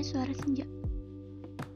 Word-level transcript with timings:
Suara 0.00 0.32
Senja. 0.32 0.64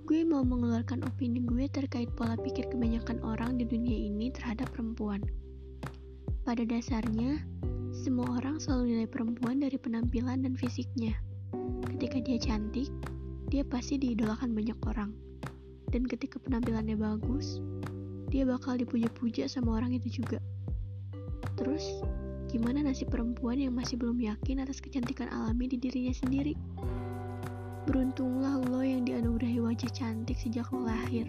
Gue 0.08 0.24
mau 0.24 0.40
mengeluarkan 0.40 1.04
opini 1.04 1.44
gue 1.44 1.68
terkait 1.68 2.08
pola 2.16 2.40
pikir 2.40 2.72
kebanyakan 2.72 3.20
orang 3.20 3.60
di 3.60 3.68
dunia 3.68 3.92
ini 3.92 4.32
terhadap 4.32 4.72
perempuan. 4.72 5.20
Pada 6.48 6.64
dasarnya, 6.64 7.44
semua 7.92 8.40
orang 8.40 8.56
selalu 8.56 8.96
nilai 8.96 9.08
perempuan 9.08 9.60
dari 9.60 9.76
penampilan 9.76 10.40
dan 10.40 10.56
fisiknya. 10.56 11.12
Ketika 11.92 12.24
dia 12.24 12.40
cantik, 12.40 12.88
dia 13.52 13.60
pasti 13.60 14.00
diidolakan 14.00 14.56
banyak 14.56 14.78
orang. 14.88 15.12
Dan 15.92 16.08
ketika 16.08 16.40
penampilannya 16.40 16.96
bagus, 16.96 17.60
dia 18.32 18.48
bakal 18.48 18.80
dipuja-puja 18.80 19.52
sama 19.52 19.76
orang 19.76 20.00
itu 20.00 20.24
juga. 20.24 20.40
Terus, 21.60 22.00
Gimana 22.54 22.86
nasib 22.86 23.10
perempuan 23.10 23.58
yang 23.58 23.74
masih 23.74 23.98
belum 23.98 24.14
yakin 24.22 24.62
atas 24.62 24.78
kecantikan 24.78 25.26
alami 25.26 25.66
di 25.66 25.74
dirinya 25.74 26.14
sendiri? 26.14 26.54
Beruntunglah 27.84 28.64
lo 28.64 28.80
yang 28.80 29.04
dianugerahi 29.04 29.60
wajah 29.60 29.92
cantik 29.92 30.40
sejak 30.40 30.64
lo 30.72 30.88
lahir. 30.88 31.28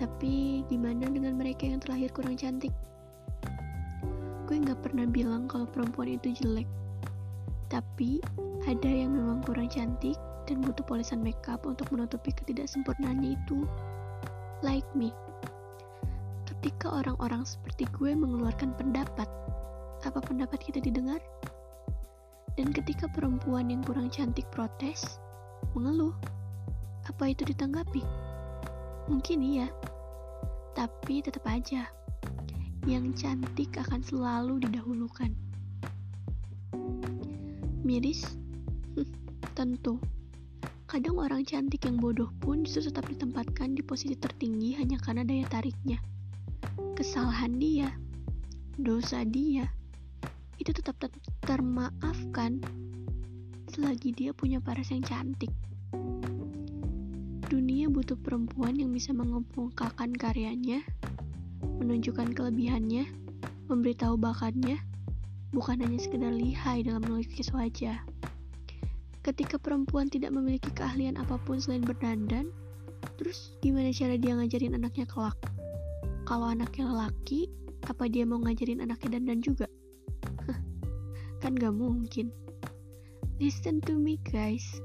Tapi 0.00 0.64
gimana 0.72 1.04
dengan 1.06 1.36
mereka 1.36 1.68
yang 1.68 1.84
terlahir 1.84 2.08
kurang 2.16 2.40
cantik? 2.40 2.72
Gue 4.48 4.56
gak 4.60 4.80
pernah 4.80 5.04
bilang 5.04 5.44
kalau 5.44 5.68
perempuan 5.68 6.16
itu 6.16 6.32
jelek. 6.32 6.68
Tapi 7.68 8.24
ada 8.64 8.88
yang 8.88 9.12
memang 9.12 9.44
kurang 9.44 9.68
cantik 9.68 10.16
dan 10.48 10.64
butuh 10.64 10.84
polisan 10.84 11.20
makeup 11.20 11.64
untuk 11.68 11.92
menutupi 11.92 12.32
ketidaksempurnaannya 12.32 13.36
itu. 13.36 13.68
Like 14.64 14.88
me. 14.96 15.12
Ketika 16.48 16.88
orang-orang 16.88 17.44
seperti 17.44 17.84
gue 17.92 18.16
mengeluarkan 18.16 18.72
pendapat 18.80 19.28
apa 20.04 20.20
pendapat 20.20 20.60
kita 20.60 20.80
didengar? 20.80 21.20
Dan 22.54 22.70
ketika 22.70 23.10
perempuan 23.10 23.72
yang 23.72 23.82
kurang 23.82 24.12
cantik 24.12 24.46
protes, 24.54 25.18
mengeluh, 25.72 26.12
apa 27.08 27.32
itu 27.32 27.48
ditanggapi? 27.48 28.04
Mungkin 29.08 29.40
iya, 29.40 29.72
tapi 30.76 31.24
tetap 31.24 31.48
aja, 31.48 31.88
yang 32.84 33.16
cantik 33.16 33.72
akan 33.80 34.04
selalu 34.04 34.60
didahulukan. 34.68 35.32
Miris? 37.80 38.36
Tentu. 39.54 39.96
Kadang 40.84 41.16
orang 41.16 41.46
cantik 41.48 41.88
yang 41.88 41.96
bodoh 41.96 42.28
pun 42.42 42.64
justru 42.66 42.92
tetap 42.92 43.08
ditempatkan 43.08 43.72
di 43.72 43.82
posisi 43.84 44.18
tertinggi 44.18 44.76
hanya 44.76 45.00
karena 45.00 45.24
daya 45.24 45.46
tariknya. 45.48 45.98
Kesalahan 46.98 47.58
dia, 47.58 47.88
dosa 48.78 49.22
dia, 49.22 49.68
itu 50.58 50.70
tetap 50.70 50.96
termaafkan 51.42 52.62
selagi 53.74 54.14
dia 54.14 54.30
punya 54.30 54.62
paras 54.62 54.94
yang 54.94 55.02
cantik. 55.02 55.50
Dunia 57.50 57.90
butuh 57.90 58.14
perempuan 58.14 58.78
yang 58.78 58.94
bisa 58.94 59.10
mengemukakan 59.10 60.14
karyanya, 60.14 60.86
menunjukkan 61.82 62.38
kelebihannya, 62.38 63.10
memberitahu 63.66 64.14
bakatnya, 64.14 64.78
bukan 65.50 65.82
hanya 65.82 65.98
sekedar 65.98 66.30
lihai 66.30 66.86
dalam 66.86 67.02
melukis 67.02 67.50
wajah. 67.50 67.98
Ketika 69.26 69.58
perempuan 69.58 70.06
tidak 70.06 70.30
memiliki 70.30 70.70
keahlian 70.70 71.18
apa 71.18 71.34
pun 71.42 71.58
selain 71.58 71.82
berdandan, 71.82 72.54
terus 73.18 73.58
gimana 73.58 73.90
cara 73.90 74.14
dia 74.14 74.38
ngajarin 74.38 74.78
anaknya 74.78 75.02
kelak? 75.10 75.34
Kalau 76.30 76.46
anaknya 76.46 76.94
lelaki, 76.94 77.50
apa 77.90 78.06
dia 78.06 78.22
mau 78.22 78.38
ngajarin 78.38 78.86
anaknya 78.86 79.18
dandan 79.18 79.42
juga? 79.42 79.66
kan 81.42 81.58
gak 81.58 81.74
mungkin. 81.74 82.43
Listen 83.42 83.82
to 83.82 83.98
me 83.98 84.14
guys. 84.22 84.78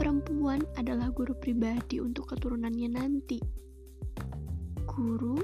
Perempuan 0.00 0.64
adalah 0.80 1.12
guru 1.12 1.36
pribadi 1.36 2.00
untuk 2.00 2.32
keturunannya 2.32 2.96
nanti. 2.96 3.36
Guru 4.88 5.36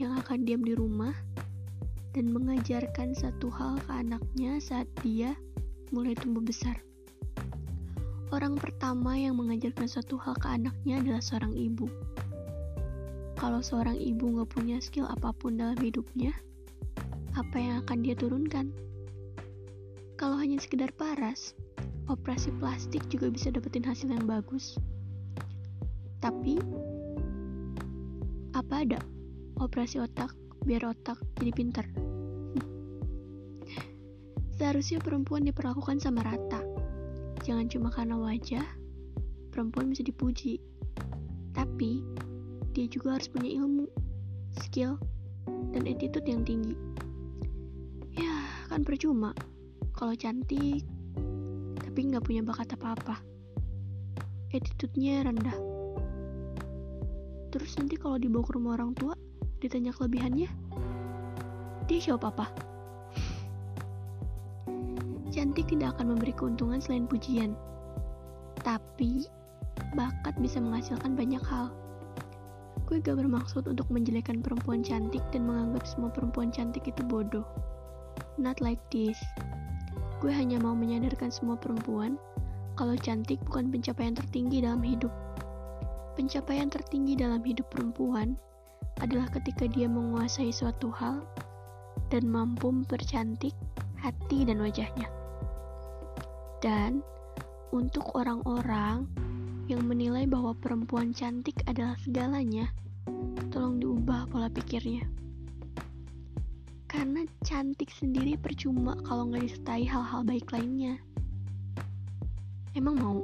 yang 0.00 0.16
akan 0.16 0.48
diam 0.48 0.64
di 0.64 0.72
rumah 0.72 1.12
dan 2.16 2.32
mengajarkan 2.32 3.12
satu 3.12 3.52
hal 3.52 3.76
ke 3.84 3.92
anaknya 3.92 4.56
saat 4.56 4.88
dia 5.04 5.36
mulai 5.92 6.16
tumbuh 6.16 6.40
besar. 6.40 6.80
Orang 8.32 8.56
pertama 8.56 9.12
yang 9.12 9.36
mengajarkan 9.36 9.84
satu 9.84 10.16
hal 10.16 10.32
ke 10.32 10.48
anaknya 10.48 11.04
adalah 11.04 11.20
seorang 11.20 11.52
ibu. 11.52 11.92
Kalau 13.36 13.60
seorang 13.60 14.00
ibu 14.00 14.40
gak 14.40 14.48
punya 14.56 14.80
skill 14.80 15.04
apa 15.04 15.36
pun 15.36 15.60
dalam 15.60 15.76
hidupnya, 15.76 16.32
apa 17.36 17.56
yang 17.60 17.84
akan 17.84 18.00
dia 18.00 18.16
turunkan? 18.16 18.72
Kalau 20.18 20.34
hanya 20.34 20.58
sekedar 20.58 20.90
paras, 20.98 21.54
operasi 22.10 22.50
plastik 22.58 23.06
juga 23.06 23.30
bisa 23.30 23.54
dapetin 23.54 23.86
hasil 23.86 24.10
yang 24.10 24.26
bagus. 24.26 24.74
Tapi, 26.18 26.58
apa 28.50 28.82
ada 28.82 28.98
operasi 29.62 30.02
otak 30.02 30.34
biar 30.66 30.90
otak 30.90 31.22
jadi 31.38 31.54
pintar? 31.54 31.86
Seharusnya 34.58 34.98
perempuan 34.98 35.46
diperlakukan 35.46 36.02
sama 36.02 36.26
rata. 36.26 36.66
Jangan 37.46 37.70
cuma 37.70 37.94
karena 37.94 38.18
wajah, 38.18 38.66
perempuan 39.54 39.86
bisa 39.86 40.02
dipuji. 40.02 40.58
Tapi, 41.54 42.02
dia 42.74 42.90
juga 42.90 43.14
harus 43.14 43.30
punya 43.30 43.54
ilmu, 43.54 43.86
skill, 44.66 44.98
dan 45.70 45.86
attitude 45.86 46.26
yang 46.26 46.42
tinggi. 46.42 46.74
Ya, 48.18 48.66
kan 48.66 48.82
percuma 48.82 49.30
kalau 49.98 50.14
cantik 50.14 50.86
tapi 51.82 51.98
nggak 52.06 52.22
punya 52.22 52.46
bakat 52.46 52.70
apa-apa. 52.78 53.18
Attitude-nya 54.54 55.26
rendah. 55.26 55.58
Terus 57.50 57.74
nanti 57.74 57.98
kalau 57.98 58.14
dibawa 58.14 58.46
ke 58.46 58.52
rumah 58.54 58.78
orang 58.78 58.94
tua 58.94 59.18
ditanya 59.58 59.90
kelebihannya? 59.90 60.46
Dia 61.90 61.98
jawab 61.98 62.30
apa? 62.30 62.46
Cantik 65.34 65.66
tidak 65.66 65.98
akan 65.98 66.14
memberi 66.14 66.30
keuntungan 66.30 66.78
selain 66.78 67.10
pujian. 67.10 67.58
Tapi 68.62 69.26
bakat 69.98 70.38
bisa 70.38 70.62
menghasilkan 70.62 71.18
banyak 71.18 71.42
hal. 71.42 71.74
Gue 72.86 73.02
gak 73.02 73.18
bermaksud 73.18 73.66
untuk 73.66 73.90
menjelekan 73.90 74.46
perempuan 74.46 74.86
cantik 74.86 75.26
dan 75.34 75.50
menganggap 75.50 75.82
semua 75.90 76.14
perempuan 76.14 76.54
cantik 76.54 76.86
itu 76.86 77.02
bodoh. 77.02 77.44
Not 78.38 78.62
like 78.62 78.78
this 78.94 79.18
Gue 80.18 80.34
hanya 80.34 80.58
mau 80.58 80.74
menyadarkan 80.74 81.30
semua 81.30 81.54
perempuan 81.54 82.18
kalau 82.74 82.98
cantik 82.98 83.38
bukan 83.46 83.70
pencapaian 83.70 84.18
tertinggi 84.18 84.62
dalam 84.62 84.82
hidup. 84.82 85.10
Pencapaian 86.18 86.66
tertinggi 86.66 87.14
dalam 87.14 87.38
hidup 87.46 87.70
perempuan 87.70 88.34
adalah 88.98 89.30
ketika 89.30 89.70
dia 89.70 89.86
menguasai 89.86 90.50
suatu 90.50 90.90
hal 90.90 91.22
dan 92.10 92.26
mampu 92.26 92.66
mempercantik 92.70 93.54
hati 93.98 94.42
dan 94.42 94.58
wajahnya. 94.58 95.06
Dan 96.58 97.06
untuk 97.70 98.18
orang-orang 98.18 99.06
yang 99.70 99.86
menilai 99.86 100.26
bahwa 100.26 100.56
perempuan 100.58 101.14
cantik 101.14 101.62
adalah 101.70 101.94
segalanya, 102.02 102.74
tolong 103.54 103.78
diubah 103.78 104.26
pola 104.26 104.50
pikirnya. 104.50 105.06
Karena 106.88 107.20
cantik 107.44 107.92
sendiri 107.92 108.40
percuma 108.40 108.96
kalau 109.04 109.28
nggak 109.28 109.44
disertai 109.44 109.84
hal-hal 109.84 110.24
baik 110.24 110.48
lainnya. 110.48 110.96
Emang 112.72 112.96
mau 112.96 113.20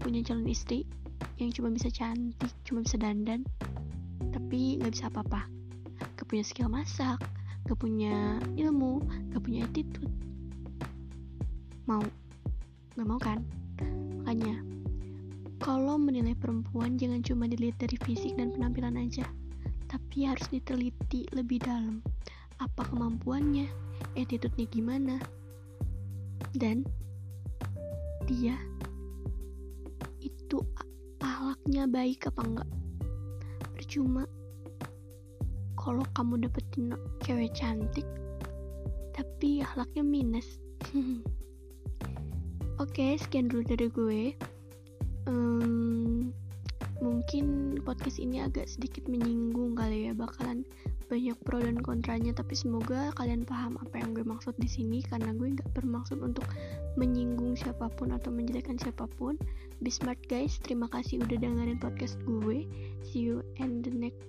punya 0.00 0.24
calon 0.24 0.48
istri 0.48 0.88
yang 1.36 1.52
cuma 1.52 1.68
bisa 1.68 1.92
cantik, 1.92 2.48
cuma 2.64 2.80
bisa 2.80 2.96
dandan, 2.96 3.44
tapi 4.32 4.80
nggak 4.80 4.96
bisa 4.96 5.12
apa-apa. 5.12 5.44
Gak 6.16 6.26
punya 6.26 6.44
skill 6.48 6.72
masak, 6.72 7.20
gak 7.68 7.78
punya 7.78 8.40
ilmu, 8.56 9.04
gak 9.36 9.42
punya 9.44 9.68
attitude. 9.68 10.10
Mau? 11.84 12.02
Gak 12.96 13.06
mau 13.06 13.20
kan? 13.20 13.44
Makanya, 14.22 14.62
kalau 15.60 16.00
menilai 16.00 16.34
perempuan 16.38 16.96
jangan 16.96 17.20
cuma 17.20 17.44
dilihat 17.50 17.76
dari 17.78 18.00
fisik 18.00 18.38
dan 18.38 18.54
penampilan 18.54 18.96
aja, 18.96 19.26
tapi 19.90 20.24
harus 20.24 20.46
diteliti 20.48 21.28
lebih 21.36 21.60
dalam 21.62 22.00
apa 22.62 22.86
kemampuannya, 22.86 23.66
attitude-nya 24.14 24.66
gimana, 24.70 25.16
dan 26.54 26.86
dia 28.30 28.54
itu 30.22 30.62
ahlaknya 31.18 31.90
baik 31.90 32.30
apa 32.30 32.40
enggak. 32.46 32.70
Percuma 33.74 34.22
kalau 35.74 36.06
kamu 36.14 36.46
dapetin 36.46 36.94
cewek 37.26 37.50
cantik, 37.58 38.06
tapi 39.10 39.66
ahlaknya 39.66 40.06
minus. 40.06 40.62
Oke, 42.82 42.98
okay, 42.98 43.10
sekian 43.18 43.50
dulu 43.50 43.62
dari 43.66 43.86
gue. 43.90 44.22
Um, 45.26 46.34
mungkin 47.02 47.76
podcast 47.82 48.22
ini 48.22 48.40
agak 48.46 48.70
sedikit 48.70 49.10
menyinggung 49.10 49.74
kali 49.74 50.08
ya, 50.08 50.12
bakalan 50.14 50.62
banyak 51.12 51.36
pro 51.44 51.60
dan 51.60 51.76
kontranya 51.84 52.32
tapi 52.32 52.56
semoga 52.56 53.12
kalian 53.20 53.44
paham 53.44 53.76
apa 53.84 54.00
yang 54.00 54.16
gue 54.16 54.24
maksud 54.24 54.56
di 54.56 54.64
sini 54.64 55.04
karena 55.04 55.36
gue 55.36 55.52
nggak 55.52 55.68
bermaksud 55.76 56.24
untuk 56.24 56.48
menyinggung 56.96 57.52
siapa 57.52 57.92
pun 57.92 58.16
atau 58.16 58.32
menjelekan 58.32 58.80
siapa 58.80 59.04
pun. 59.20 59.36
Be 59.84 59.92
smart 59.92 60.22
guys. 60.30 60.56
Terima 60.64 60.88
kasih 60.88 61.20
udah 61.20 61.36
dengerin 61.36 61.76
podcast 61.76 62.16
gue. 62.24 62.64
See 63.04 63.28
you 63.28 63.44
in 63.60 63.84
the 63.84 63.92
next 63.92 64.24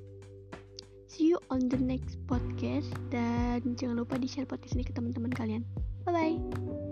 see 1.07 1.29
you 1.31 1.37
on 1.53 1.69
the 1.69 1.79
next 1.79 2.19
podcast. 2.27 2.89
Dan 3.13 3.77
jangan 3.79 4.03
lupa 4.03 4.19
di 4.19 4.27
share 4.27 4.49
podcast 4.49 4.75
ini 4.75 4.83
ke 4.83 4.91
teman-teman 4.91 5.31
kalian. 5.31 5.63
Bye 6.03 6.11
bye 6.11 6.82